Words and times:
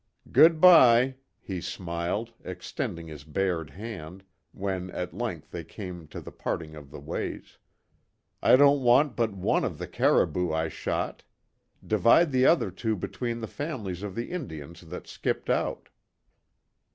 "Good 0.31 0.59
bye," 0.59 1.17
he 1.39 1.61
smiled, 1.61 2.33
extending 2.43 3.05
his 3.07 3.23
bared 3.23 3.69
hand, 3.69 4.23
when 4.51 4.89
at 4.89 5.13
length 5.13 5.51
they 5.51 5.63
came 5.63 6.07
to 6.07 6.19
the 6.19 6.31
parting 6.31 6.73
of 6.73 6.89
the 6.89 6.99
ways, 6.99 7.59
"I 8.41 8.55
don't 8.55 8.81
want 8.81 9.15
but 9.15 9.31
one 9.33 9.63
of 9.63 9.77
the 9.77 9.87
caribou 9.87 10.53
I 10.53 10.69
shot. 10.69 11.21
Divide 11.85 12.31
the 12.31 12.47
other 12.47 12.71
two 12.71 12.95
between 12.95 13.41
the 13.41 13.45
families 13.47 14.01
of 14.01 14.15
the 14.15 14.31
Indians 14.31 14.81
that 14.81 15.05
skipped 15.05 15.51
out." 15.51 15.89